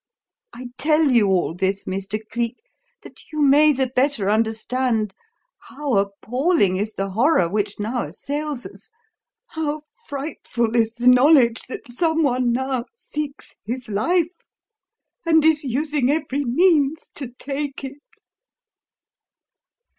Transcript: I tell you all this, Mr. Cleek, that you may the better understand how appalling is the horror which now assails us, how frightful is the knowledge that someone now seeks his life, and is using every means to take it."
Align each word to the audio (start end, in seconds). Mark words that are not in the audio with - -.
I 0.51 0.69
tell 0.79 1.11
you 1.11 1.27
all 1.27 1.53
this, 1.53 1.83
Mr. 1.83 2.19
Cleek, 2.31 2.55
that 3.03 3.31
you 3.31 3.39
may 3.39 3.71
the 3.71 3.85
better 3.85 4.31
understand 4.31 5.13
how 5.59 5.95
appalling 5.99 6.77
is 6.77 6.95
the 6.95 7.11
horror 7.11 7.47
which 7.47 7.79
now 7.79 8.07
assails 8.07 8.65
us, 8.65 8.89
how 9.49 9.81
frightful 10.07 10.75
is 10.75 10.95
the 10.95 11.05
knowledge 11.07 11.61
that 11.69 11.87
someone 11.87 12.51
now 12.51 12.85
seeks 12.91 13.53
his 13.63 13.89
life, 13.89 14.47
and 15.23 15.45
is 15.45 15.63
using 15.63 16.09
every 16.09 16.45
means 16.45 17.07
to 17.13 17.27
take 17.37 17.83
it." 17.83 18.01